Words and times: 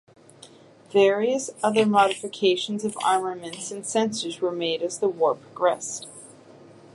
Various 0.91 1.51
other 1.61 1.85
modifications 1.85 2.83
of 2.83 2.97
armaments 3.05 3.69
and 3.69 3.83
sensors 3.83 4.39
were 4.39 4.51
made 4.51 4.81
as 4.81 4.97
the 4.97 5.07
war 5.07 5.35
progressed. 5.35 6.07